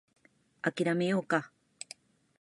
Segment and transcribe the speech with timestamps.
[0.63, 1.51] 諦めようか